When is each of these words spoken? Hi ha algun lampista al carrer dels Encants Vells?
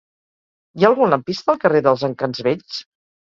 Hi 0.79 0.85
ha 0.85 0.89
algun 0.93 1.13
lampista 1.15 1.53
al 1.53 1.61
carrer 1.65 1.83
dels 1.89 2.05
Encants 2.09 2.41
Vells? 2.49 2.81